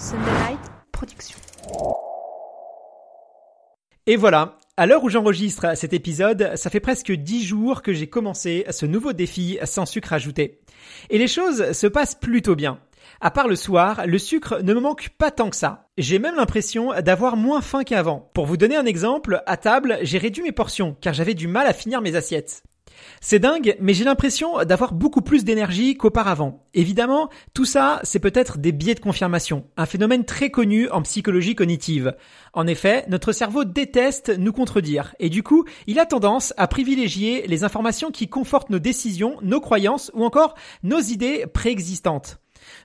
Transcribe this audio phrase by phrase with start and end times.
[0.00, 0.60] Sunday Night
[0.92, 1.36] Production.
[4.06, 8.06] Et voilà, à l'heure où j'enregistre cet épisode, ça fait presque 10 jours que j'ai
[8.06, 10.62] commencé ce nouveau défi sans sucre ajouté.
[11.10, 12.80] Et les choses se passent plutôt bien.
[13.20, 15.90] À part le soir, le sucre ne me manque pas tant que ça.
[15.98, 18.30] J'ai même l'impression d'avoir moins faim qu'avant.
[18.32, 21.66] Pour vous donner un exemple, à table, j'ai réduit mes portions car j'avais du mal
[21.66, 22.62] à finir mes assiettes.
[23.20, 26.66] C'est dingue, mais j'ai l'impression d'avoir beaucoup plus d'énergie qu'auparavant.
[26.74, 31.54] Évidemment, tout ça, c'est peut-être des biais de confirmation, un phénomène très connu en psychologie
[31.54, 32.14] cognitive.
[32.52, 37.46] En effet, notre cerveau déteste nous contredire, et du coup, il a tendance à privilégier
[37.46, 42.40] les informations qui confortent nos décisions, nos croyances ou encore nos idées préexistantes.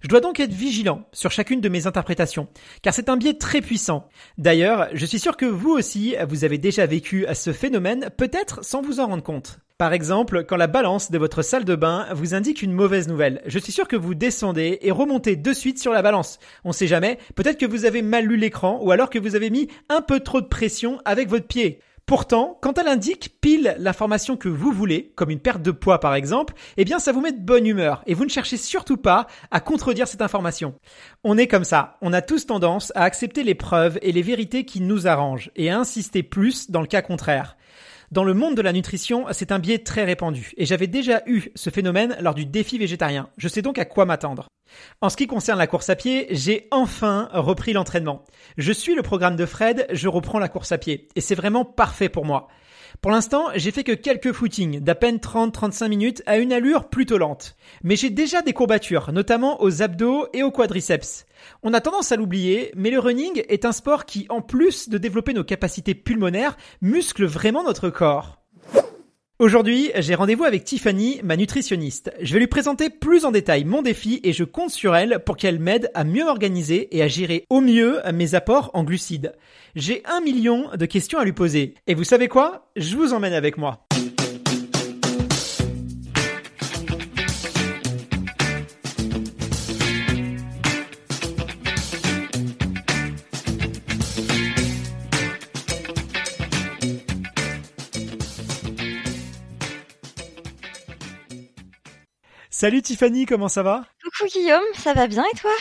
[0.05, 2.47] Je dois donc être vigilant sur chacune de mes interprétations,
[2.83, 4.07] car c'est un biais très puissant.
[4.37, 8.83] D'ailleurs, je suis sûr que vous aussi, vous avez déjà vécu ce phénomène, peut-être sans
[8.83, 9.57] vous en rendre compte.
[9.79, 13.41] Par exemple, quand la balance de votre salle de bain vous indique une mauvaise nouvelle,
[13.47, 16.37] je suis sûr que vous descendez et remontez de suite sur la balance.
[16.65, 19.49] On sait jamais, peut-être que vous avez mal lu l'écran ou alors que vous avez
[19.49, 21.79] mis un peu trop de pression avec votre pied.
[22.05, 26.13] Pourtant, quand elle indique pile l'information que vous voulez, comme une perte de poids par
[26.13, 29.25] exemple, eh bien ça vous met de bonne humeur et vous ne cherchez surtout pas
[29.49, 30.75] à contredire cette information.
[31.23, 34.65] On est comme ça, on a tous tendance à accepter les preuves et les vérités
[34.65, 37.57] qui nous arrangent et à insister plus dans le cas contraire.
[38.11, 41.49] Dans le monde de la nutrition, c'est un biais très répandu, et j'avais déjà eu
[41.55, 43.29] ce phénomène lors du défi végétarien.
[43.37, 44.47] Je sais donc à quoi m'attendre.
[45.01, 48.23] En ce qui concerne la course à pied, j'ai enfin repris l'entraînement.
[48.57, 51.65] Je suis le programme de Fred, je reprends la course à pied, et c'est vraiment
[51.65, 52.47] parfait pour moi.
[53.01, 57.17] Pour l'instant, j'ai fait que quelques footings, d'à peine 30-35 minutes à une allure plutôt
[57.17, 57.55] lente.
[57.83, 61.25] Mais j'ai déjà des courbatures, notamment aux abdos et aux quadriceps.
[61.63, 64.97] On a tendance à l'oublier, mais le running est un sport qui, en plus de
[64.97, 68.44] développer nos capacités pulmonaires, muscle vraiment notre corps.
[69.37, 72.09] Aujourd'hui, j'ai rendez-vous avec Tiffany, ma nutritionniste.
[72.21, 75.35] Je vais lui présenter plus en détail mon défi et je compte sur elle pour
[75.35, 79.33] qu'elle m'aide à mieux m'organiser et à gérer au mieux mes apports en glucides.
[79.75, 81.73] J'ai un million de questions à lui poser.
[81.85, 82.71] Et vous savez quoi?
[82.77, 83.85] Je vous emmène avec moi.
[102.57, 103.83] Salut Tiffany, comment ça va?
[104.01, 105.51] Coucou Guillaume, ça va bien et toi?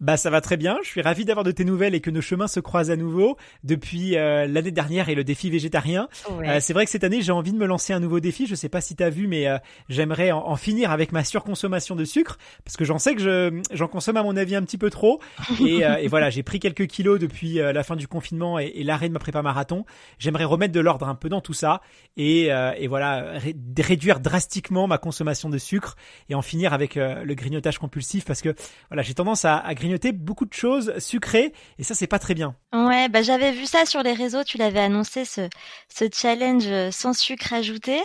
[0.00, 2.20] Bah ça va très bien, je suis ravi d'avoir de tes nouvelles et que nos
[2.20, 6.08] chemins se croisent à nouveau depuis euh, l'année dernière et le défi végétarien.
[6.30, 8.54] Euh, c'est vrai que cette année j'ai envie de me lancer un nouveau défi, je
[8.54, 9.58] sais pas si tu as vu mais euh,
[9.88, 13.88] j'aimerais en, finir avec ma surconsommation de sucre parce que j'en sais que je j'en
[13.88, 15.20] consomme à mon avis un petit peu trop
[15.60, 19.08] et, et voilà j'ai pris quelques kilos depuis la fin du confinement et, et l'arrêt
[19.08, 19.84] de ma prépa marathon.
[20.18, 21.82] J'aimerais remettre de l'ordre un peu dans tout ça
[22.16, 23.34] et, et voilà
[23.78, 25.96] réduire drastiquement ma consommation de sucre
[26.30, 28.54] et en finir avec le grignotage compulsif parce que
[28.88, 32.34] voilà j'ai tendance à, à grignoter beaucoup de choses sucrées et ça c'est pas très
[32.34, 32.54] bien.
[32.72, 35.48] Ouais, bah j'avais vu ça sur les réseaux, tu l'avais annoncé ce
[35.88, 38.00] ce challenge sans sucre ajouté.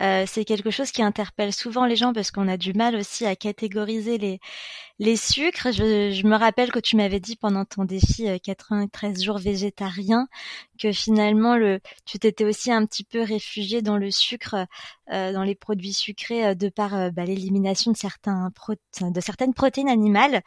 [0.00, 3.24] Euh, c'est quelque chose qui interpelle souvent les gens parce qu'on a du mal aussi
[3.24, 4.40] à catégoriser les
[4.98, 5.72] les sucres.
[5.72, 10.26] Je, me rappelle que tu m'avais dit pendant ton défi 93 euh, jours végétarien
[10.78, 14.56] que finalement le tu t'étais aussi un petit peu réfugié dans le sucre,
[15.12, 18.50] euh, dans les produits sucrés de par bah, l'élimination de certains
[19.00, 20.42] de certaines protéines animales.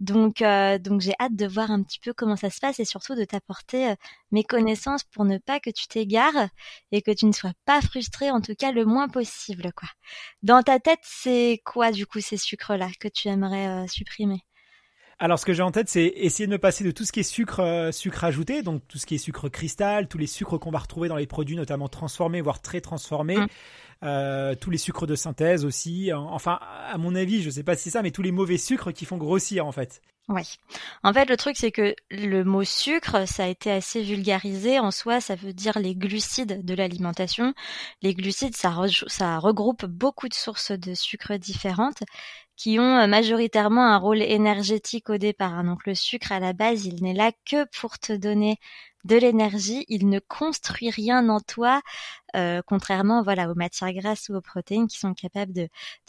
[0.00, 2.84] Donc, euh, donc j'ai hâte de voir un petit peu comment ça se passe et
[2.84, 3.94] surtout de t'apporter euh,
[4.30, 6.48] mes connaissances pour ne pas que tu t'égares
[6.92, 9.88] et que tu ne sois pas frustré, en tout cas le moins possible, quoi.
[10.42, 14.44] Dans ta tête, c'est quoi du coup ces sucres-là que tu aimerais euh, supprimer?
[15.18, 17.20] Alors, ce que j'ai en tête, c'est essayer de me passer de tout ce qui
[17.20, 20.70] est sucre, sucre ajouté, donc tout ce qui est sucre cristal, tous les sucres qu'on
[20.70, 23.38] va retrouver dans les produits, notamment transformés, voire très transformés.
[23.38, 23.46] Mmh.
[24.02, 26.12] Euh, tous les sucres de synthèse aussi.
[26.12, 28.92] Enfin, à mon avis, je sais pas si c'est ça, mais tous les mauvais sucres
[28.92, 30.02] qui font grossir en fait.
[30.28, 30.42] Oui.
[31.04, 34.80] En fait, le truc, c'est que le mot sucre, ça a été assez vulgarisé.
[34.80, 37.54] En soi, ça veut dire les glucides de l'alimentation.
[38.02, 38.74] Les glucides, ça,
[39.06, 42.02] ça regroupe beaucoup de sources de sucre différentes
[42.56, 45.62] qui ont euh, majoritairement un rôle énergétique au départ.
[45.64, 48.58] Donc le sucre, à la base, il n'est là que pour te donner
[49.04, 51.80] de l'énergie, il ne construit rien en toi,
[52.34, 55.68] euh, contrairement voilà aux matières grasses ou aux protéines qui sont capables de,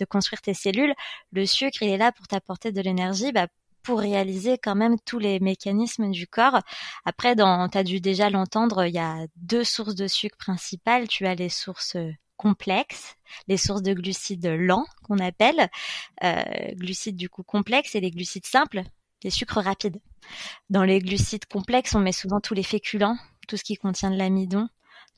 [0.09, 0.93] construire tes cellules.
[1.31, 3.47] Le sucre, il est là pour t'apporter de l'énergie, bah,
[3.83, 6.59] pour réaliser quand même tous les mécanismes du corps.
[7.05, 11.07] Après, dans, as dû déjà l'entendre, il y a deux sources de sucre principales.
[11.07, 11.97] Tu as les sources
[12.37, 13.15] complexes,
[13.47, 15.69] les sources de glucides lents qu'on appelle,
[16.23, 16.43] euh,
[16.73, 18.83] glucides du coup complexes et les glucides simples,
[19.23, 19.99] les sucres rapides.
[20.69, 23.17] Dans les glucides complexes, on met souvent tous les féculents,
[23.47, 24.69] tout ce qui contient de l'amidon,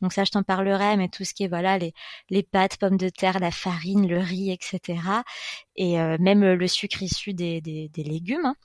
[0.01, 1.93] donc ça, je t'en parlerai, mais tout ce qui est voilà les,
[2.29, 4.99] les pâtes, pommes de terre, la farine, le riz, etc.
[5.75, 8.45] Et euh, même le sucre issu des, des, légumes.
[8.45, 8.55] Hein.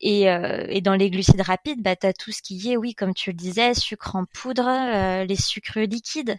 [0.00, 3.14] Et, euh, et, dans les glucides rapides, bah, tu tout ce qui est, oui, comme
[3.14, 6.36] tu le disais, sucre en poudre, euh, les sucres liquides,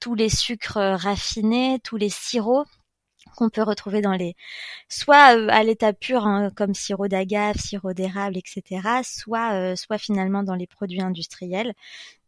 [0.00, 2.66] tous les sucres raffinés, tous les sirops
[3.36, 4.34] qu'on peut retrouver dans les,
[4.88, 9.98] soit euh, à l'état pur hein, comme sirop d'agave, sirop d'érable, etc., soit, euh, soit
[9.98, 11.74] finalement dans les produits industriels.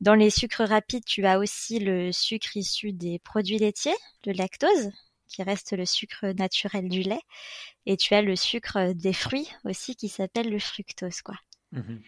[0.00, 3.96] Dans les sucres rapides, tu as aussi le sucre issu des produits laitiers,
[4.26, 4.90] le lactose,
[5.28, 7.22] qui reste le sucre naturel du lait,
[7.86, 11.36] et tu as le sucre des fruits aussi qui s'appelle le fructose, quoi.
[11.72, 11.98] Mmh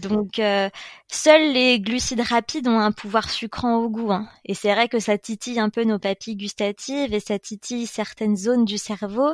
[0.00, 0.68] donc, euh,
[1.08, 4.12] seuls les glucides rapides ont un pouvoir sucrant au goût.
[4.12, 4.28] Hein.
[4.44, 8.36] Et c'est vrai que ça titille un peu nos papilles gustatives et ça titille certaines
[8.36, 9.32] zones du cerveau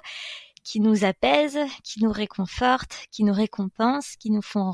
[0.65, 4.73] qui nous apaisent, qui nous réconfortent, qui nous récompensent, qui nous font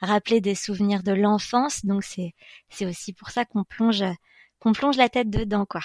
[0.00, 1.84] rappeler des souvenirs de l'enfance.
[1.84, 4.04] Donc, c'est aussi pour ça qu'on plonge
[4.60, 5.82] qu'on plonge la tête dedans, quoi.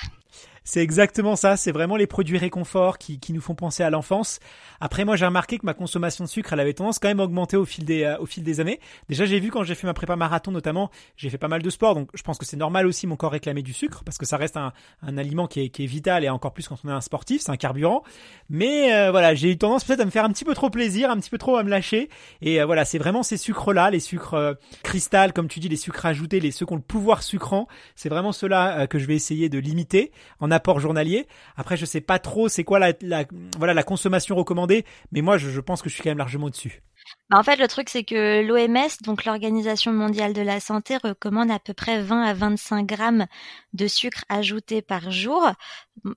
[0.63, 4.39] C'est exactement ça, c'est vraiment les produits réconfort qui, qui nous font penser à l'enfance.
[4.79, 7.23] Après moi j'ai remarqué que ma consommation de sucre elle avait tendance quand même à
[7.23, 8.79] augmenter au fil des, euh, au fil des années.
[9.07, 11.69] Déjà j'ai vu quand j'ai fait ma prépa marathon notamment, j'ai fait pas mal de
[11.69, 14.25] sport donc je pense que c'est normal aussi mon corps réclamer du sucre parce que
[14.25, 16.89] ça reste un, un aliment qui est, qui est vital et encore plus quand on
[16.89, 18.03] est un sportif, c'est un carburant.
[18.50, 21.09] Mais euh, voilà j'ai eu tendance peut-être à me faire un petit peu trop plaisir,
[21.09, 22.09] un petit peu trop à me lâcher
[22.41, 25.75] et euh, voilà c'est vraiment ces sucres là, les sucres cristal comme tu dis, les
[25.75, 29.15] sucres ajoutés, les ceux qui ont le pouvoir sucrant, c'est vraiment ceux-là que je vais
[29.15, 30.11] essayer de limiter
[30.51, 31.27] apport journalier.
[31.55, 35.89] Après, je sais pas trop c'est quoi la, consommation recommandée, mais moi je, pense que
[35.89, 36.81] je suis quand même largement au-dessus.
[37.29, 41.51] Bah, en fait, le truc, c'est que l'OMS, donc l'Organisation mondiale de la santé, recommande
[41.51, 43.27] à peu près 20 à 25 grammes
[43.73, 45.51] de sucre ajouté par jour.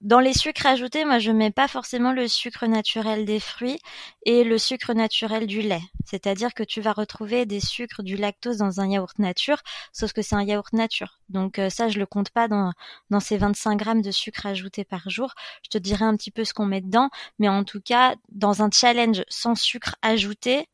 [0.01, 3.79] Dans les sucres ajoutés, moi, je mets pas forcément le sucre naturel des fruits
[4.25, 5.83] et le sucre naturel du lait.
[6.07, 9.59] C'est-à-dire que tu vas retrouver des sucres du lactose dans un yaourt nature,
[9.93, 11.19] sauf que c'est un yaourt nature.
[11.29, 12.73] Donc euh, ça, je le compte pas dans,
[13.11, 15.35] dans ces 25 grammes de sucre ajouté par jour.
[15.63, 18.63] Je te dirai un petit peu ce qu'on met dedans, mais en tout cas, dans
[18.63, 20.69] un challenge sans sucre ajouté,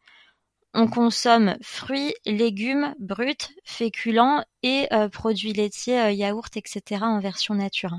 [0.75, 3.35] on consomme fruits, légumes bruts,
[3.65, 7.03] féculents et euh, produits laitiers, euh, yaourts, etc.
[7.03, 7.95] en version nature.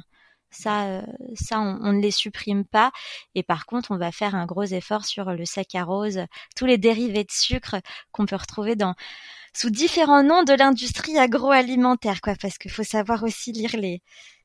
[0.52, 1.02] Ça, euh,
[1.36, 2.92] ça, on, ne les supprime pas.
[3.36, 6.22] Et par contre, on va faire un gros effort sur le saccharose,
[6.56, 7.78] tous les dérivés de sucre
[8.12, 8.96] qu'on peut retrouver dans
[9.56, 12.36] sous différents noms de l'industrie agroalimentaire, quoi.
[12.42, 14.02] Parce qu'il faut savoir aussi lire les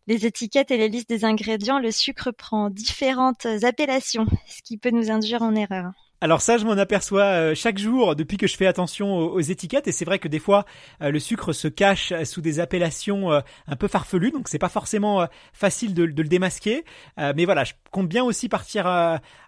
[0.07, 1.79] les étiquettes et les listes des ingrédients.
[1.79, 5.93] Le sucre prend différentes appellations, ce qui peut nous induire en erreur.
[6.21, 9.89] Alors ça, je m'en aperçois euh, chaque jour depuis que je fais attention aux, étiquettes
[9.89, 10.65] et c'est vrai que des fois
[11.03, 14.71] euh, le sucre se cache sous des appellations euh, un peu farfelues, donc c'est pas
[14.71, 16.85] forcément facile de, de, le démasquer.
[17.19, 18.87] mais voilà, je compte bien aussi partir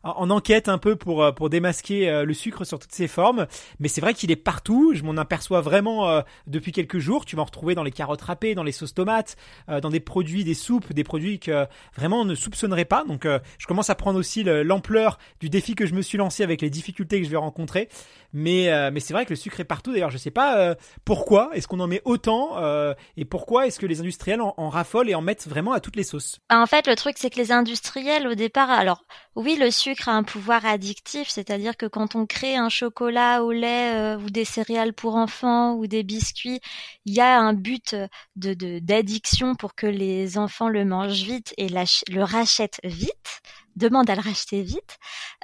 [0.03, 3.47] en enquête un peu pour pour démasquer le sucre sur toutes ses formes.
[3.81, 4.93] Mais c'est vrai qu'il est partout.
[4.95, 7.25] Je m'en aperçois vraiment depuis quelques jours.
[7.25, 9.37] Tu vas en retrouver dans les carottes râpées, dans les sauces tomates,
[9.69, 11.67] dans des produits, des soupes, des produits que
[11.97, 13.05] vraiment on ne soupçonnerait pas.
[13.05, 16.61] Donc je commence à prendre aussi l'ampleur du défi que je me suis lancé avec
[16.63, 17.89] les difficultés que je vais rencontrer.
[18.33, 19.93] Mais, euh, mais c'est vrai que le sucre est partout.
[19.93, 23.79] D'ailleurs, je sais pas euh, pourquoi est-ce qu'on en met autant euh, et pourquoi est-ce
[23.79, 26.39] que les industriels en, raffolent et en mettent vraiment à toutes les sauces?
[26.51, 29.05] Bah, en fait, le truc, c'est que les industriels, au départ, alors
[29.37, 33.53] oui, le sucre a un pouvoir addictif, c'est-à-dire que quand on crée un chocolat au
[33.53, 36.61] lait ou des céréales pour enfants ou des biscuits,
[37.05, 37.97] il y a un but
[38.37, 43.41] de d'addiction pour que les enfants le mangent vite et le rachètent vite
[43.77, 44.99] demande à le racheter vite.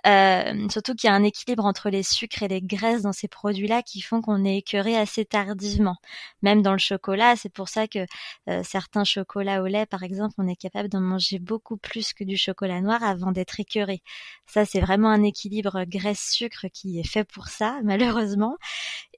[0.06, 3.28] Euh, surtout qu'il y a un équilibre entre les sucres et les graisses dans ces
[3.28, 5.96] produits-là qui font qu'on est écœuré assez tardivement.
[6.42, 8.00] Même dans le chocolat, c'est pour ça que
[8.48, 12.24] euh, certains chocolats au lait, par exemple, on est capable d'en manger beaucoup plus que
[12.24, 14.02] du chocolat noir avant d'être écœuré.
[14.46, 18.56] Ça, c'est vraiment un équilibre graisse-sucre qui est fait pour ça, malheureusement.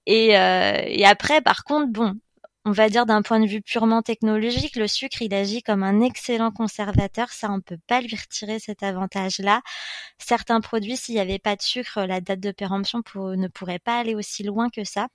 [0.06, 2.14] Et, euh, et après, par contre, bon,
[2.64, 6.00] on va dire d'un point de vue purement technologique, le sucre, il agit comme un
[6.00, 7.30] excellent conservateur.
[7.30, 9.62] Ça, on peut pas lui retirer cet avantage-là.
[10.18, 13.99] Certains produits, s'il n'y avait pas de sucre, la date de péremption ne pourrait pas
[13.99, 15.09] aller aussi loin que ça.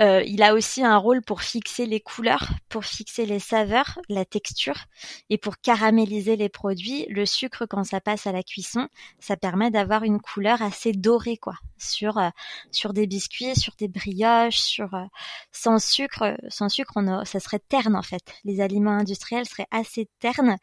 [0.00, 4.24] Euh, il a aussi un rôle pour fixer les couleurs, pour fixer les saveurs, la
[4.24, 4.84] texture
[5.28, 7.06] et pour caraméliser les produits.
[7.10, 11.36] Le sucre, quand ça passe à la cuisson, ça permet d'avoir une couleur assez dorée,
[11.36, 12.30] quoi, sur euh,
[12.70, 15.04] sur des biscuits, sur des brioches, sur euh,
[15.52, 18.22] sans sucre, sans sucre, on ça serait terne en fait.
[18.44, 20.56] Les aliments industriels seraient assez ternes.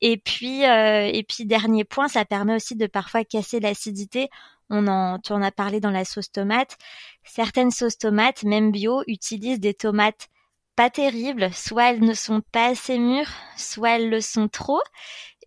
[0.00, 4.28] Et puis et puis dernier point, ça permet aussi de parfois casser l'acidité
[4.70, 6.76] on en, tu en as parlé dans la sauce tomate.
[7.24, 10.28] Certaines sauces tomates, même bio, utilisent des tomates
[10.76, 11.52] pas terribles.
[11.52, 14.80] Soit elles ne sont pas assez mûres, soit elles le sont trop.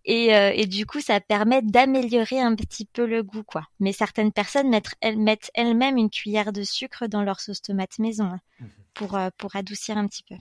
[0.03, 3.67] Et, euh, et du coup, ça permet d'améliorer un petit peu le goût, quoi.
[3.79, 7.99] Mais certaines personnes mettent, elles, mettent elles-mêmes une cuillère de sucre dans leur sauce tomate
[7.99, 10.35] maison hein, mmh pour, euh, pour adoucir un petit peu.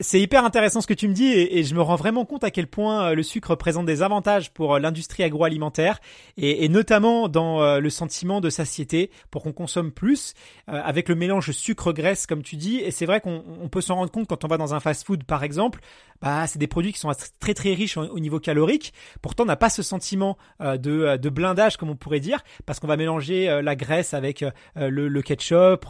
[0.00, 2.50] C'est hyper intéressant ce que tu me dis et, je me rends vraiment compte à
[2.50, 6.00] quel point euh, le sucre présente des avantages pour euh, l'industrie agroalimentaire
[6.36, 10.34] et, notamment dans euh, le sentiment de satiété pour qu'on consomme plus
[10.66, 12.76] avec le mélange sucre-graisse comme tu dis.
[12.76, 15.44] Et c'est vrai qu'on peut s'en rendre compte quand on va dans un fast-food par
[15.44, 15.80] exemple.
[16.20, 17.10] Bah c'est des produits qui sont
[17.40, 18.92] très très riches au, niveau calorique.
[19.22, 22.96] Pourtant on n'a pas ce sentiment de, blindage comme on pourrait dire parce qu'on va
[22.96, 25.86] mélanger la graisse avec le, ketchup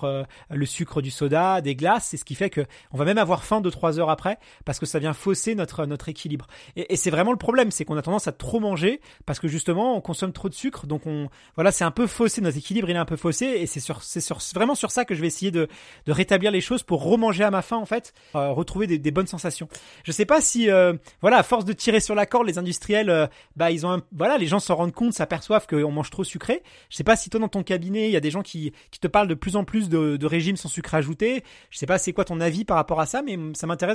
[0.51, 2.09] le sucre du soda des glaces.
[2.11, 4.87] C'est ce qui fait que on va même avoir faim de heures après parce que
[4.87, 6.47] ça vient fausser notre notre équilibre.
[6.77, 9.97] Et, c'est vraiment le problème, c'est qu'on a tendance à trop manger parce que justement
[9.97, 12.97] on consomme trop de sucre, donc on voilà c'est un peu faussé notre équilibre, il
[12.97, 15.27] est un peu faussé et c'est sur c'est sur vraiment sur ça que je vais
[15.27, 15.69] essayer de
[16.07, 19.27] de rétablir les choses pour remanger à ma faim en fait, euh, retrouver des, bonnes
[19.27, 19.69] sensations.
[20.05, 23.11] Je sais pas si euh, voilà à force de tirer sur la corde, les industriels
[23.11, 23.27] euh,
[23.57, 26.63] bah ils ont un, voilà les gens s'en rendent compte, s'aperçoivent qu'on mange trop sucré.
[26.91, 29.01] Je sais pas si toi dans ton cabinet il y a des gens qui qui
[29.01, 31.45] te parlent de plus en plus de, de régime sans sucre ajouté.
[31.71, 33.86] Je sais pas c'est quoi ton avis par rapport à ça, mais ça m'intéresse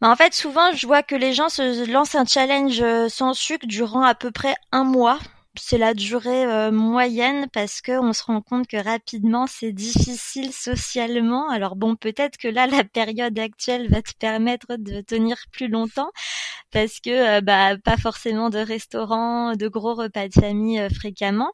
[0.00, 3.34] Bah, en fait, souvent, je vois que les gens se lancent un challenge euh, sans
[3.34, 5.18] sucre durant à peu près un mois
[5.54, 10.52] c'est la durée euh, moyenne parce que on se rend compte que rapidement c'est difficile
[10.52, 11.50] socialement.
[11.50, 16.10] Alors bon, peut-être que là la période actuelle va te permettre de tenir plus longtemps
[16.70, 21.52] parce que euh, bah pas forcément de restaurants, de gros repas de famille euh, fréquemment.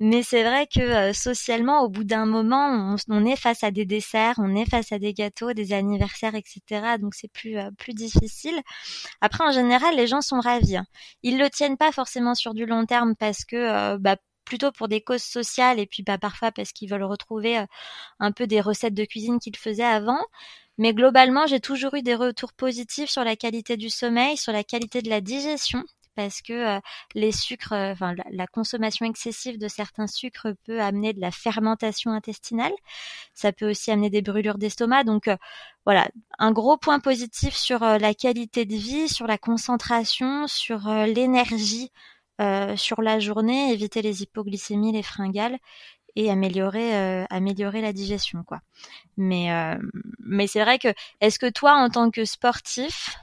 [0.00, 4.36] Mais c'est vrai que socialement, au bout d'un moment, on, est face à des desserts,
[4.38, 6.96] on est face à des gâteaux, des anniversaires, etc.
[6.98, 8.62] Donc c'est plus plus difficile.
[9.20, 10.78] Après, en général, les gens sont ravis.
[10.78, 10.86] Hein.
[11.22, 15.00] Ils le tiennent pas forcément sur du long terme que euh, bah, plutôt pour des
[15.00, 17.66] causes sociales et puis bah, parfois parce qu'ils veulent retrouver euh,
[18.20, 20.20] un peu des recettes de cuisine qu'ils faisaient avant.
[20.78, 24.64] Mais globalement, j'ai toujours eu des retours positifs sur la qualité du sommeil, sur la
[24.64, 25.84] qualité de la digestion
[26.16, 26.80] parce que euh,
[27.14, 32.72] les sucres, enfin la, consommation excessive de certains sucres peut amener de la fermentation intestinale.
[33.34, 35.04] Ça peut aussi amener des brûlures d'estomac.
[35.04, 35.30] Donc
[35.86, 36.08] voilà,
[36.38, 41.90] un gros point positif sur la qualité de vie, sur la concentration, sur l'énergie
[42.76, 45.58] sur la journée, éviter les hypoglycémies, les fringales
[46.16, 48.60] et améliorer euh, la digestion quoi.
[49.16, 49.76] Mais euh,
[50.18, 50.88] mais c'est vrai que
[51.20, 53.16] est-ce que toi en tant que sportif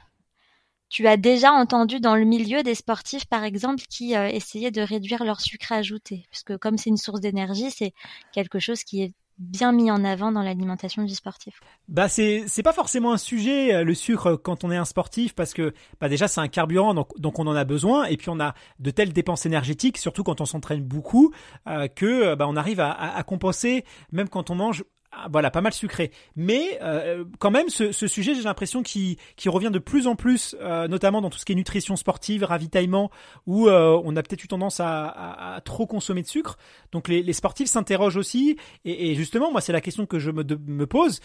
[0.90, 5.22] tu as déjà entendu dans le milieu des sportifs, par exemple, qui essayaient de réduire
[5.22, 7.92] leur sucre ajouté, parce que comme c'est une source d'énergie, c'est
[8.32, 11.60] quelque chose qui est bien mis en avant dans l'alimentation du sportif.
[11.88, 15.54] Bah c'est pas forcément un sujet euh, le sucre quand on est un sportif parce
[15.54, 18.40] que bah déjà c'est un carburant donc donc on en a besoin et puis on
[18.40, 21.32] a de telles dépenses énergétiques surtout quand on s'entraîne beaucoup
[21.68, 24.84] euh, que bah on arrive à, à, compenser même quand on mange
[25.30, 26.10] voilà, pas mal sucré.
[26.36, 30.16] Mais euh, quand même, ce, ce sujet, j'ai l'impression qu'il qui revient de plus en
[30.16, 33.10] plus, euh, notamment dans tout ce qui est nutrition sportive, ravitaillement,
[33.46, 36.56] où euh, on a peut-être eu tendance à, à, à, trop consommer de sucre.
[36.92, 38.56] Donc les, les sportifs s'interrogent aussi.
[38.84, 41.20] Et, et, justement, moi, c'est la question que je me, me pose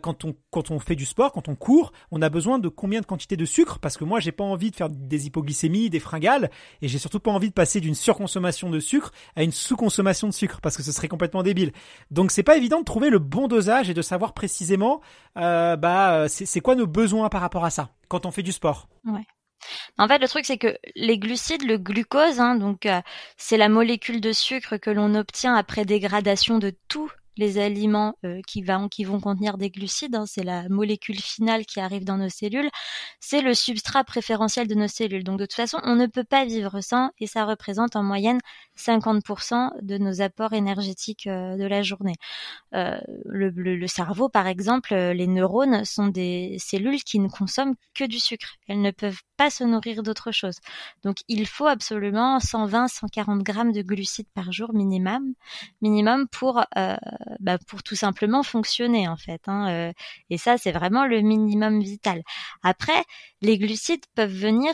[0.00, 3.00] quand on quand on fait du sport, quand on court, on a besoin de combien
[3.00, 3.78] de quantité de sucre?
[3.80, 7.20] Parce que moi, j'ai pas envie de faire des hypoglycémies, des fringales, et j'ai surtout
[7.20, 10.82] pas envie de passer d'une surconsommation de sucre à une sous-consommation de sucre, parce que
[10.82, 11.72] ce serait complètement débile.
[12.10, 15.00] Donc c'est pas évident de trouver le bon dosage et de savoir précisément
[15.36, 18.88] euh, bah c'est quoi nos besoins par rapport à ça quand on fait du sport.
[19.98, 23.00] En fait, le truc, c'est que les glucides, le glucose, hein, donc euh,
[23.36, 28.40] c'est la molécule de sucre que l'on obtient après dégradation de tout les aliments euh,
[28.46, 28.88] qui, vont,
[29.20, 32.70] contenir des glucides, hein, c'est la molécule finale qui arrive dans nos cellules,
[33.20, 35.24] c'est le substrat préférentiel de nos cellules.
[35.24, 38.40] Donc de toute façon, on ne peut pas vivre sans et ça représente en moyenne
[38.76, 42.16] 50% de nos apports énergétiques euh, de la journée.
[42.74, 48.04] Euh, le, le, cerveau, par exemple, les neurones sont des cellules qui ne consomment que
[48.04, 48.56] du sucre.
[48.68, 50.58] Elles ne peuvent pas se nourrir d'autre chose.
[51.02, 55.34] Donc il faut absolument 120-140 grammes de glucides par jour minimum,
[55.80, 56.64] minimum pour
[57.40, 59.42] bah, pour tout simplement fonctionner en fait.
[59.46, 59.92] Hein, euh,
[60.30, 62.22] et ça, c'est vraiment le minimum vital.
[62.62, 63.04] Après,
[63.42, 64.72] les glucides peuvent venir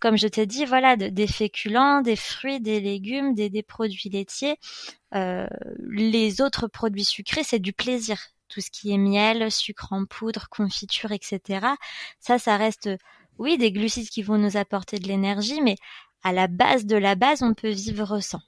[0.00, 4.58] comme je t'ai dit, voilà, des féculents, des fruits, des légumes, des, produits laitiers.
[5.14, 5.46] Euh,
[5.78, 8.18] les autres produits sucrés, c'est du plaisir.
[8.48, 11.68] Tout ce qui est miel, sucre en poudre, confiture, etc.
[12.20, 12.90] Ça, ça reste,
[13.38, 15.76] oui, des glucides qui vont nous apporter de l'énergie, mais
[16.22, 18.42] à la base de la base, on peut vivre sans.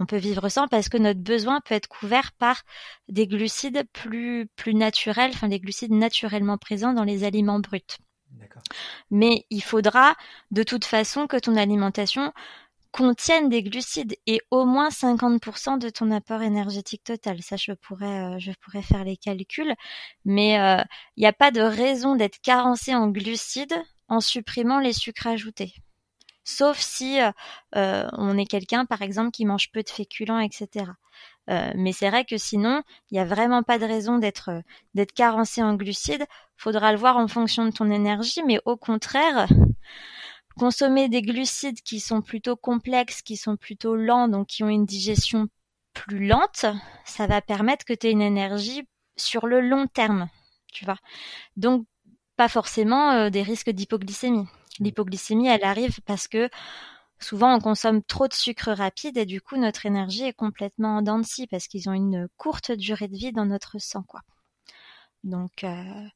[0.00, 2.62] On peut vivre sans parce que notre besoin peut être couvert par
[3.08, 7.80] des glucides plus, plus naturels, enfin des glucides naturellement présents dans les aliments bruts.
[9.10, 10.14] Mais il faudra
[10.50, 12.32] de toute façon que ton alimentation
[12.90, 17.42] contienne des glucides et au moins 50% de ton apport énergétique total.
[17.42, 19.74] Ça, je pourrais, euh, je pourrais faire les calculs,
[20.24, 20.82] mais euh,
[21.16, 23.74] il n'y a pas de raison d'être carencé en glucides
[24.08, 25.74] en supprimant les sucres ajoutés
[26.44, 27.32] sauf si euh,
[27.76, 30.92] euh, on est quelqu'un, par exemple, qui mange peu de féculents, etc.
[31.50, 34.62] Euh, mais c'est vrai que sinon, il n'y a vraiment pas de raison d'être
[34.94, 36.26] d'être carencé en glucides.
[36.56, 39.48] Faudra le voir en fonction de ton énergie, mais au contraire,
[40.56, 44.86] consommer des glucides qui sont plutôt complexes, qui sont plutôt lents, donc qui ont une
[44.86, 45.48] digestion
[45.94, 46.66] plus lente,
[47.04, 48.86] ça va permettre que tu aies une énergie
[49.16, 50.28] sur le long terme,
[50.72, 50.98] tu vois.
[51.56, 51.86] Donc
[52.36, 54.48] pas forcément des risques d'hypoglycémie.
[54.80, 56.48] L'hypoglycémie, elle arrive parce que
[57.20, 61.02] souvent on consomme trop de sucre rapide et du coup notre énergie est complètement en
[61.02, 64.20] dents parce qu'ils ont une courte durée de vie dans notre sang, quoi.
[65.24, 66.06] Donc, euh,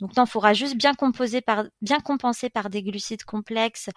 [0.00, 3.90] donc non, il faudra juste bien composer par, bien compenser par des glucides complexes,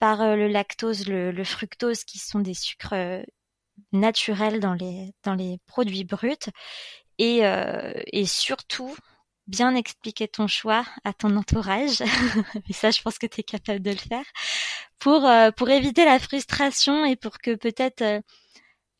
[0.00, 3.22] par euh, le lactose, le, fructose, qui sont des sucres euh,
[3.92, 6.50] naturels dans les dans les produits bruts,
[7.18, 7.42] et
[8.12, 8.94] et surtout
[9.50, 12.00] bien expliquer ton choix à ton entourage.
[12.54, 14.24] Mais ça, je pense que tu es capable de le faire
[14.98, 18.20] pour euh, pour éviter la frustration et pour que peut-être euh,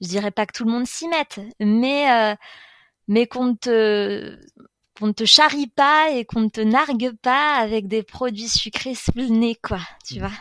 [0.00, 2.34] je dirais pas que tout le monde s'y mette, mais euh,
[3.08, 4.36] mais qu'on te
[4.98, 8.94] qu'on ne te charrie pas et qu'on ne te nargue pas avec des produits sucrés
[8.94, 10.18] sous le nez, quoi, tu mmh.
[10.18, 10.32] vois.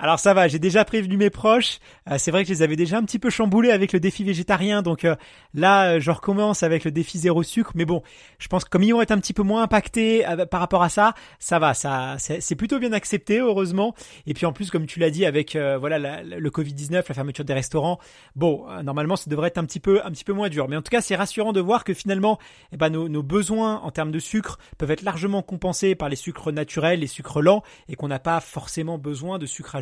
[0.00, 1.78] Alors ça va, j'ai déjà prévenu mes proches.
[2.10, 4.24] Euh, c'est vrai que je les avais déjà un petit peu chamboulés avec le défi
[4.24, 5.14] végétarien, donc euh,
[5.54, 7.70] là euh, je recommence avec le défi zéro sucre.
[7.76, 8.02] Mais bon,
[8.40, 10.88] je pense que comme ils vont être un petit peu moins impactés par rapport à
[10.88, 13.94] ça, ça va, ça c'est plutôt bien accepté heureusement.
[14.26, 17.44] Et puis en plus, comme tu l'as dit, avec voilà le Covid 19, la fermeture
[17.44, 18.00] des restaurants,
[18.34, 20.68] bon normalement ça devrait être un petit peu un petit peu moins dur.
[20.68, 22.40] Mais en tout cas, c'est rassurant de voir que finalement,
[22.72, 26.50] eh ben, nos, besoins en termes de sucre peuvent être largement compensés par les sucres
[26.50, 29.76] naturels, les sucres lents, et qu'on n'a pas forcément besoin de sucre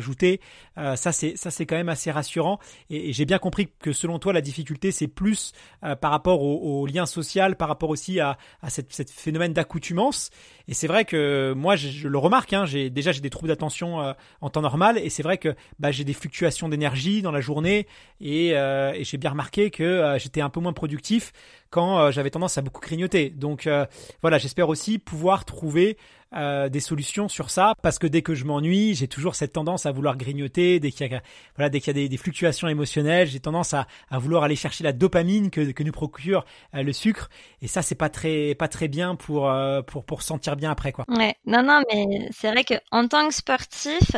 [0.77, 4.19] Euh, ça c'est ça c'est quand même assez rassurant et, j'ai bien compris que selon
[4.19, 5.51] toi la difficulté c'est plus
[5.83, 10.29] euh, par rapport au, lien social, par rapport aussi à, à cette, phénomène d'accoutumance.
[10.67, 14.01] Et c'est vrai que moi je, le remarque, hein, j'ai déjà j'ai des troubles d'attention
[14.01, 17.41] euh, en temps normal et c'est vrai que bah, j'ai des fluctuations d'énergie dans la
[17.41, 17.87] journée
[18.21, 21.33] et, et j'ai bien remarqué que j'étais un peu moins productif
[21.69, 23.29] quand j'avais tendance à beaucoup grignoter.
[23.29, 23.67] Donc
[24.21, 25.97] voilà, j'espère aussi pouvoir trouver
[26.35, 29.85] euh, des solutions sur ça parce que dès que je m'ennuie, j'ai toujours cette tendance
[29.85, 30.79] à vouloir grignoter.
[30.79, 31.21] Dès qu'il y a
[31.55, 34.83] voilà, dès qu'il y a des, fluctuations émotionnelles, j'ai tendance à, à, vouloir aller chercher
[34.83, 37.29] la dopamine que, que nous procure euh, le sucre.
[37.61, 40.91] Et ça, c'est pas très pas très bien pour euh, pour pour sentir bien après
[40.91, 41.05] quoi.
[41.07, 44.11] Ouais, non non, mais c'est vrai que en tant que sportif,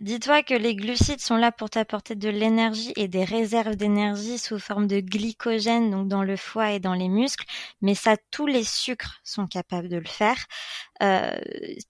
[0.00, 4.60] Dis-toi que les glucides sont là pour t'apporter de l'énergie et des réserves d'énergie sous
[4.60, 7.44] forme de glycogène, donc dans le foie et dans les muscles,
[7.82, 10.36] mais ça, tous les sucres sont capables de le faire.
[11.02, 11.36] Euh,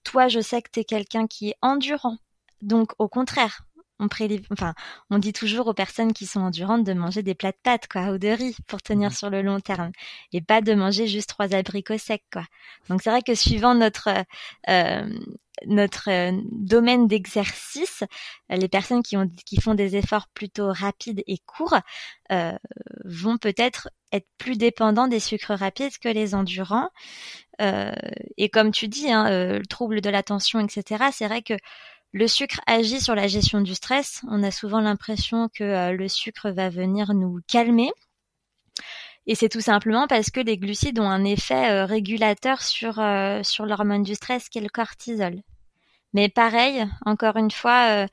[0.03, 2.17] toi, je sais que tu es quelqu'un qui est endurant,
[2.63, 3.61] donc au contraire,
[3.99, 4.07] on
[4.51, 4.73] enfin,
[5.09, 8.11] on dit toujours aux personnes qui sont endurantes de manger des plats de pâtes, quoi,
[8.11, 9.13] ou de riz pour tenir mmh.
[9.13, 9.91] sur le long terme,
[10.33, 12.45] et pas de manger juste trois abricots secs, quoi.
[12.89, 14.09] Donc c'est vrai que suivant notre
[14.69, 15.19] euh,
[15.65, 18.03] notre euh, domaine d'exercice,
[18.49, 21.79] les personnes qui, ont, qui font des efforts plutôt rapides et courts
[22.31, 22.57] euh,
[23.05, 26.89] vont peut-être être plus dépendants des sucres rapides que les endurants.
[27.61, 27.91] Euh,
[28.37, 31.55] et comme tu dis, hein, euh, le trouble de l'attention, etc., c'est vrai que
[32.11, 34.21] le sucre agit sur la gestion du stress.
[34.27, 37.91] On a souvent l'impression que euh, le sucre va venir nous calmer.
[39.27, 43.43] Et c'est tout simplement parce que les glucides ont un effet euh, régulateur sur, euh,
[43.43, 45.41] sur l'hormone du stress qui est le cortisol.
[46.13, 48.07] Mais pareil, encore une fois,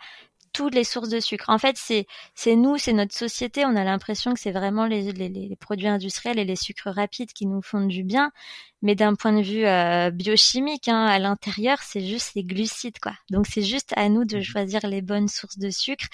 [0.56, 1.50] toutes les sources de sucre.
[1.50, 3.66] En fait, c'est c'est nous, c'est notre société.
[3.66, 7.32] On a l'impression que c'est vraiment les, les, les, produits industriels et les sucres rapides
[7.34, 8.32] qui nous font du bien,
[8.80, 13.12] mais d'un point de vue euh, biochimique, hein, à l'intérieur, c'est juste les glucides, quoi.
[13.30, 14.42] Donc c'est juste à nous de mmh.
[14.42, 16.06] choisir les bonnes sources de sucre.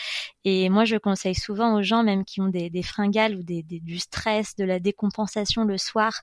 [0.45, 3.63] Et moi, je conseille souvent aux gens, même qui ont des, des fringales ou des,
[3.63, 6.23] des, du stress, de la décompensation le soir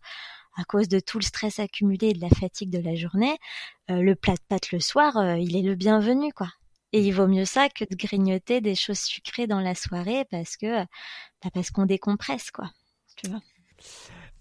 [0.58, 3.38] à cause de tout le stress accumulé et de la fatigue de la journée,
[3.90, 6.50] euh, le plat de pâtes le soir, euh, il est le bienvenu, quoi.
[6.94, 10.58] Et il vaut mieux ça que de grignoter des choses sucrées dans la soirée parce
[10.58, 10.84] que
[11.44, 12.72] bah parce qu'on décompresse quoi.
[13.18, 13.42] Tu vois.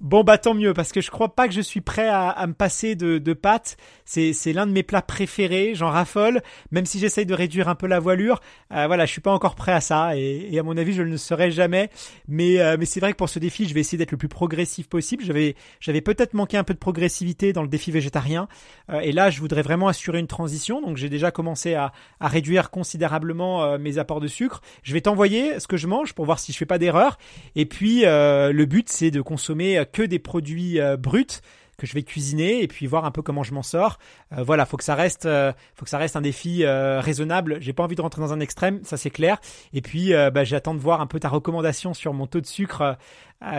[0.01, 2.53] Bon bah tant mieux parce que je crois pas que je suis prêt à, me
[2.53, 3.77] passer de, de pâtes.
[4.05, 6.41] C'est c'est l'un de mes plats préférés, j'en raffole.
[6.71, 8.41] Même si j'essaye de réduire un peu la voilure,
[8.73, 11.11] euh, voilà, je suis pas encore prêt à ça et, à mon avis je ne
[11.11, 11.91] le serai jamais.
[12.29, 14.29] Mais euh, mais c'est vrai que pour ce défi, je vais essayer d'être le plus
[14.29, 15.25] progressif possible.
[15.25, 18.47] J'avais j'avais peut-être manqué un peu de progressivité dans le défi végétarien
[18.91, 20.81] euh, et là je voudrais vraiment assurer une transition.
[20.81, 24.61] Donc j'ai déjà commencé à, à réduire considérablement mes apports de sucre.
[24.85, 27.19] Je vais t'envoyer ce que je mange pour voir si je fais pas d'erreur.
[27.57, 31.41] Et puis le but c'est de consommer que des produits euh, bruts
[31.77, 33.99] que je vais cuisiner et puis voir un peu comment je m'en sors.
[34.33, 37.59] Euh, voilà, faut que ça reste, euh, faut que ça reste un défi raisonnable.
[37.61, 39.39] J'ai pas envie de rentrer dans un extrême, ça c'est clair.
[39.73, 42.99] Et puis, bah, j'attends de voir un peu ta recommandation sur mon taux de sucre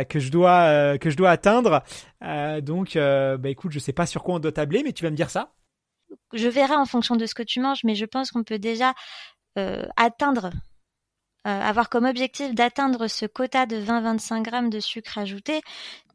[0.10, 1.82] que je dois que je dois atteindre.
[2.62, 5.16] donc, bah écoute, je sais pas sur quoi on doit tabler, mais tu vas me
[5.16, 5.54] dire ça.
[6.34, 8.94] Je verrai en fonction de ce que tu manges, mais je pense qu'on peut déjà
[9.96, 10.52] atteindre
[11.46, 15.62] avoir comme objectif d'atteindre ce quota de 20-25 grammes de sucre ajouté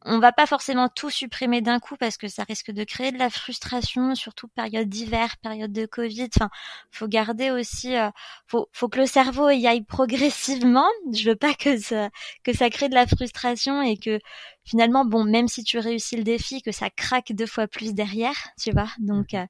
[0.07, 3.19] on va pas forcément tout supprimer d'un coup parce que ça risque de créer de
[3.19, 6.29] la frustration, surtout période d'hiver, période de Covid.
[6.37, 6.51] Enfin,
[6.90, 8.11] faut garder aussi, euh,
[8.47, 10.87] faut, faut que le cerveau y aille progressivement.
[11.12, 12.11] Je veux pas que ça,
[12.43, 14.19] que ça crée de la frustration et que
[14.64, 18.37] finalement, bon, même si tu réussis le défi, que ça craque deux fois plus derrière,
[18.61, 18.88] tu vois.
[18.99, 19.47] Donc, euh,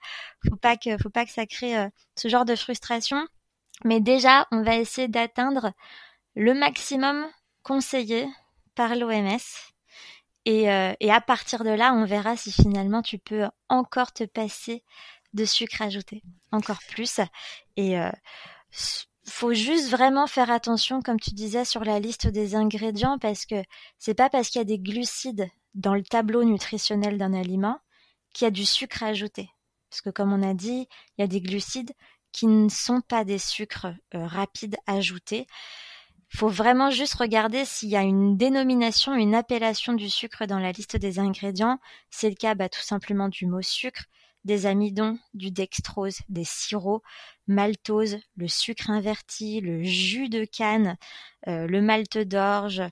[0.48, 3.26] faut pas que, faut pas que ça crée euh, ce genre de frustration.
[3.84, 5.72] Mais déjà, on va essayer d'atteindre
[6.36, 7.26] le maximum
[7.64, 8.28] conseillé
[8.76, 9.73] par l'OMS
[10.46, 14.82] euh, et, à partir de là, on verra si finalement tu peux encore te passer
[15.32, 17.20] de sucre ajouté, encore plus.
[17.76, 18.10] Et euh,
[19.26, 23.62] faut juste vraiment faire attention, comme tu disais, sur la liste des ingrédients, parce que
[23.98, 27.78] c'est pas parce qu'il y a des glucides dans le tableau nutritionnel d'un aliment
[28.32, 29.48] qu'il y a du sucre ajouté.
[29.90, 31.92] Parce que comme on a dit, il y a des glucides
[32.32, 35.46] qui ne sont pas des sucres euh, rapides ajoutés
[36.34, 40.72] faut vraiment juste regarder s'il y a une dénomination, une appellation du sucre dans la
[40.72, 41.78] liste des ingrédients.
[42.10, 44.04] C'est le cas bah, tout simplement du mot sucre,
[44.44, 47.02] des amidons, du dextrose, des sirops,
[47.46, 50.96] maltose, le sucre inverti, le jus de canne,
[51.46, 52.82] euh, le malt d'orge,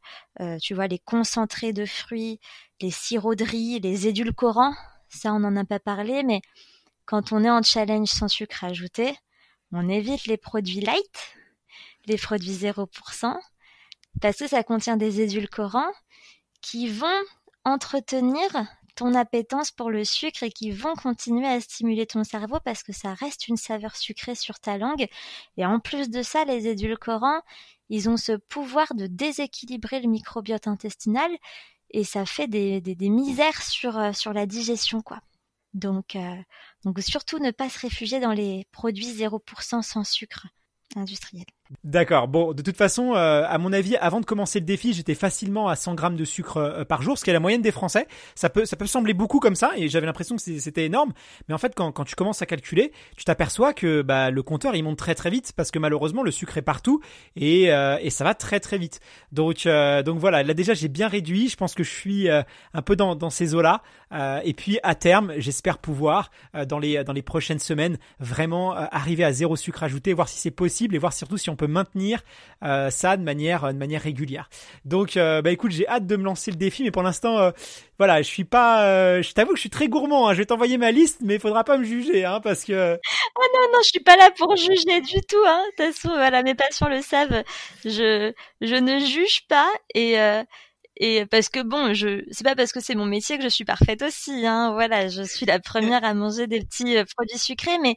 [0.40, 2.40] euh, tu vois les concentrés de fruits,
[2.80, 4.74] les sirops de riz, les édulcorants.
[5.08, 6.40] Ça, on n'en a pas parlé, mais
[7.04, 9.14] quand on est en challenge sans sucre ajouté,
[9.72, 11.34] on évite les produits light,
[12.06, 13.38] les produits 0%,
[14.20, 15.92] parce que ça contient des édulcorants
[16.60, 17.22] qui vont
[17.64, 18.48] entretenir
[18.94, 22.92] ton appétence pour le sucre et qui vont continuer à stimuler ton cerveau parce que
[22.92, 25.08] ça reste une saveur sucrée sur ta langue.
[25.56, 27.40] Et en plus de ça, les édulcorants,
[27.88, 31.30] ils ont ce pouvoir de déséquilibrer le microbiote intestinal
[31.90, 35.20] et ça fait des, misères sur, euh, sur la digestion, quoi.
[35.74, 36.36] Donc, euh,
[36.84, 40.46] donc surtout ne pas se réfugier dans les produits 0% sans sucre
[40.96, 41.46] industriel.
[41.84, 42.28] D'accord.
[42.28, 45.68] Bon, de toute façon, euh, à mon avis, avant de commencer le défi, j'étais facilement
[45.68, 48.06] à 100 grammes de sucre euh, par jour, ce qui est la moyenne des Français.
[48.34, 51.12] Ça peut, ça peut sembler beaucoup comme ça, et j'avais l'impression que c'était énorme.
[51.48, 54.74] Mais en fait, quand, quand tu commences à calculer, tu t'aperçois que bah, le compteur
[54.74, 57.00] il monte très très vite parce que malheureusement le sucre est partout
[57.36, 59.00] et, euh, et ça va très très vite.
[59.32, 59.66] Donc
[60.04, 60.42] donc voilà.
[60.42, 61.48] Là déjà, j'ai bien réduit.
[61.48, 63.82] Je pense que je suis un peu dans, dans ces eaux-là.
[64.44, 66.30] et puis à terme, j'espère pouvoir
[66.66, 70.50] dans les dans les prochaines semaines vraiment arriver à zéro sucre ajouté, voir si c'est
[70.50, 72.22] possible et voir surtout si on peut maintenir
[72.64, 74.48] euh, ça de manière de manière régulière.
[74.84, 77.50] Donc euh, bah écoute, j'ai hâte de me lancer le défi, mais pour l'instant, euh,
[77.98, 80.28] voilà, je suis pas, je t'avoue que je suis très gourmand.
[80.28, 80.34] Hein.
[80.34, 82.98] Je vais t'envoyer ma liste, mais il faudra pas me juger, hein, parce que.
[83.36, 85.42] Ah non non, je suis pas là pour juger du tout.
[85.46, 85.62] Hein.
[85.78, 87.42] De toute façon, voilà, mes patients le savent.
[87.84, 90.16] Je je ne juge pas et
[90.98, 93.64] et parce que bon, je c'est pas parce que c'est mon métier que je suis
[93.64, 94.46] parfaite aussi.
[94.46, 94.72] Hein.
[94.72, 97.96] Voilà, je suis la première à manger des petits produits sucrés, mais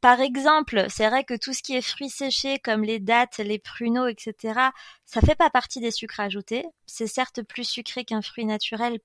[0.00, 3.58] par exemple, c'est vrai que tout ce qui est fruits séchés comme les dattes, les
[3.58, 4.70] pruneaux, etc.,
[5.04, 6.64] ça fait pas partie des sucres ajoutés.
[6.86, 8.98] C'est certes plus sucré qu'un fruit naturel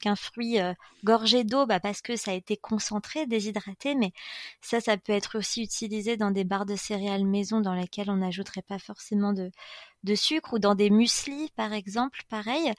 [0.00, 4.12] qu'un fruit euh, gorgé d'eau, bah parce que ça a été concentré, déshydraté, mais
[4.60, 8.16] ça, ça peut être aussi utilisé dans des barres de céréales maison dans lesquelles on
[8.16, 9.50] n'ajouterait pas forcément de,
[10.04, 12.72] de sucre ou dans des mueslis par exemple, pareil.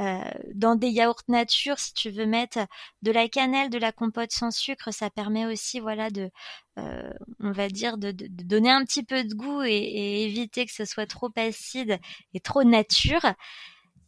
[0.00, 0.22] Euh,
[0.54, 2.60] dans des yaourts nature, si tu veux mettre
[3.02, 6.30] de la cannelle, de la compote sans sucre, ça permet aussi, voilà, de,
[6.78, 10.64] euh, on va dire, de, de, donner un petit peu de goût et, et éviter
[10.64, 11.98] que ce soit trop acide
[12.32, 13.34] et trop nature.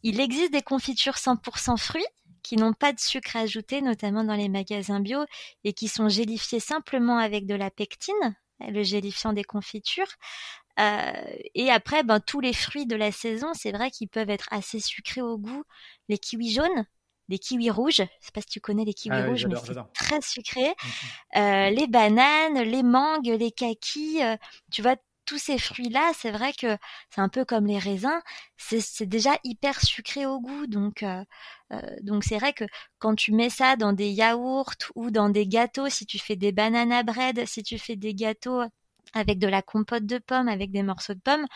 [0.03, 2.05] Il existe des confitures 100% fruits
[2.43, 5.19] qui n'ont pas de sucre ajouté, notamment dans les magasins bio,
[5.63, 10.11] et qui sont gélifiées simplement avec de la pectine, le gélifiant des confitures.
[10.79, 11.11] Euh,
[11.55, 14.79] et après, ben, tous les fruits de la saison, c'est vrai qu'ils peuvent être assez
[14.79, 15.63] sucrés au goût.
[16.09, 16.85] Les kiwis jaunes,
[17.29, 19.75] les kiwis rouges, je sais pas si tu connais les kiwis ah rouges, mais c'est
[19.93, 20.61] très sucré.
[20.61, 21.39] Mmh, mmh.
[21.39, 24.35] Euh, les bananes, les mangues, les kakis, euh,
[24.71, 26.77] tu vois, tous ces fruits-là, c'est vrai que
[27.09, 28.21] c'est un peu comme les raisins,
[28.57, 30.67] c'est déjà hyper sucré au goût.
[30.67, 31.23] Donc, euh,
[31.71, 32.65] euh, donc c'est vrai que
[32.99, 36.51] quand tu mets ça dans des yaourts ou dans des gâteaux, si tu fais des
[36.51, 38.63] bananes bread, si tu fais des gâteaux
[39.13, 41.47] avec de la compote de pommes, avec des morceaux de pommes,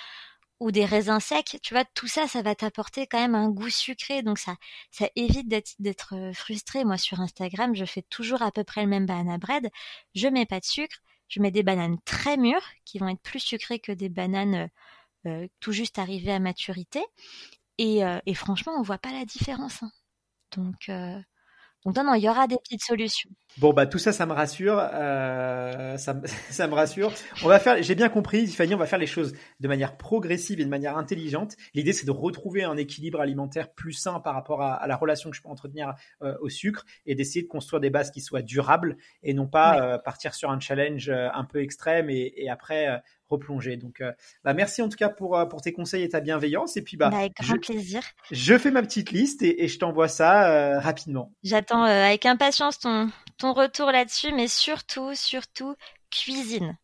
[0.59, 3.69] ou des raisins secs, tu vois, tout ça, ça va t'apporter quand même un goût
[3.69, 4.55] sucré, donc ça,
[4.89, 6.85] ça évite d'être euh, frustré.
[6.85, 9.69] Moi, sur Instagram, je fais toujours à peu près le même banana bread.
[10.13, 13.41] Je mets pas de sucre, je mets des bananes très mûres qui vont être plus
[13.41, 14.67] sucrées que des bananes euh,
[15.29, 17.03] euh, tout juste arrivées à maturité.
[17.77, 18.01] Et,
[18.35, 19.83] franchement, on voit pas la différence.
[19.83, 19.91] Hein.
[20.55, 20.89] Donc,
[21.85, 23.29] donc non, non, il y aura des petites solutions.
[23.59, 26.19] Bon bah tout ça, ça me rassure, euh, ça,
[26.49, 27.13] ça, me rassure.
[27.43, 30.59] On va faire, j'ai bien compris, Fanny, on va faire les choses de manière progressive
[30.59, 31.55] et de manière intelligente.
[31.75, 35.37] L'idée, c'est de retrouver un équilibre alimentaire plus sain par rapport à, la relation que
[35.37, 35.93] je peux entretenir
[36.23, 39.79] euh, au sucre et d'essayer de construire des bases qui soient durables et non pas
[39.79, 43.77] euh, partir sur un challenge un peu extrême et, et après replonger.
[43.77, 44.11] Donc, euh,
[44.43, 46.77] bah, merci en tout cas pour, euh, pour tes conseils et ta bienveillance.
[46.77, 48.01] Et puis, bah, bah avec grand plaisir.
[48.31, 51.33] Je fais ma petite liste et, je t'envoie ça euh, rapidement.
[51.43, 55.75] J'attends avec impatience ton, ton retour là-dessus, mais surtout, surtout,
[56.11, 56.77] cuisine.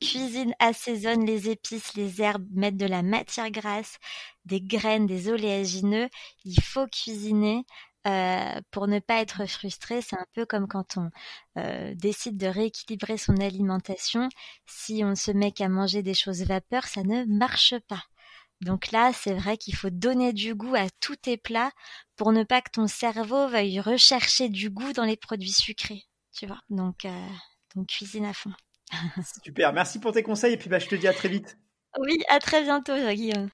[0.00, 3.98] Cuisine, assaisonne les épices, les herbes, mettre de la matière grasse,
[4.44, 6.08] des graines, des oléagineux.
[6.44, 7.64] Il faut cuisiner.
[8.06, 10.00] Euh, pour ne pas être frustré.
[10.00, 11.10] C'est un peu comme quand on
[11.58, 14.28] euh, décide de rééquilibrer son alimentation.
[14.66, 18.02] Si on se met qu'à manger des choses vapeur, ça ne marche pas.
[18.60, 21.70] Donc là, c'est vrai qu'il faut donner du goût à tous tes plats
[22.16, 26.04] pour ne pas que ton cerveau veuille rechercher du goût dans les produits sucrés.
[26.32, 27.28] Tu vois Donc, euh,
[27.74, 28.52] donc cuisine à fond.
[29.44, 31.58] Super, merci pour tes conseils et puis bah, je te dis à très vite.
[31.98, 33.50] Oui, à très bientôt, Guillaume.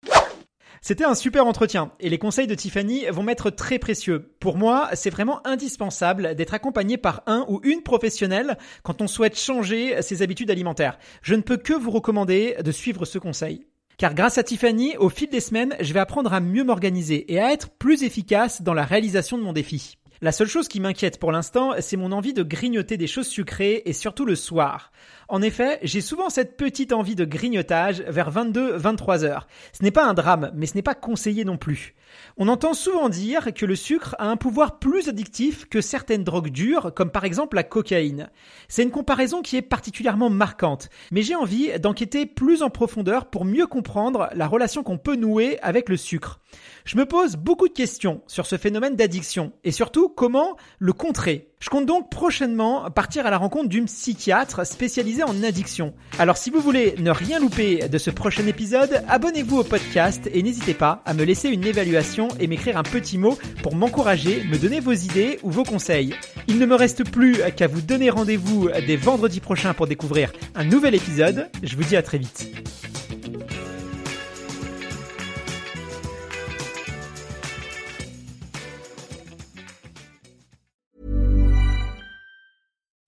[0.81, 4.35] C'était un super entretien et les conseils de Tiffany vont m'être très précieux.
[4.41, 9.39] Pour moi, c'est vraiment indispensable d'être accompagné par un ou une professionnelle quand on souhaite
[9.39, 10.99] changer ses habitudes alimentaires.
[11.23, 13.67] Je ne peux que vous recommander de suivre ce conseil.
[13.97, 17.39] Car grâce à Tiffany, au fil des semaines, je vais apprendre à mieux m'organiser et
[17.39, 19.97] à être plus efficace dans la réalisation de mon défi.
[20.21, 23.83] La seule chose qui m'inquiète pour l'instant, c'est mon envie de grignoter des choses sucrées
[23.85, 24.93] et surtout le soir.
[25.29, 29.49] En effet, j'ai souvent cette petite envie de grignotage vers 22-23 heures.
[29.73, 31.95] Ce n'est pas un drame, mais ce n'est pas conseillé non plus.
[32.37, 36.51] On entend souvent dire que le sucre a un pouvoir plus addictif que certaines drogues
[36.51, 38.31] dures, comme par exemple la cocaïne.
[38.69, 43.45] C'est une comparaison qui est particulièrement marquante, mais j'ai envie d'enquêter plus en profondeur pour
[43.45, 46.41] mieux comprendre la relation qu'on peut nouer avec le sucre.
[46.85, 51.54] Je me pose beaucoup de questions sur ce phénomène d'addiction et surtout comment le contrer.
[51.65, 55.95] Je compte donc prochainement partir à la rencontre d'une psychiatre spécialisée en addiction.
[56.19, 60.43] Alors si vous voulez ne rien louper de ce prochain épisode, abonnez-vous au podcast et
[60.43, 64.59] n'hésitez pas à me laisser une évaluation et m'écrire un petit mot pour m'encourager, me
[64.59, 66.15] donner vos idées ou vos conseils.
[66.49, 70.65] Il ne me reste plus qu'à vous donner rendez-vous dès vendredi prochain pour découvrir un
[70.65, 71.49] nouvel épisode.
[71.63, 72.47] Je vous dis à très vite.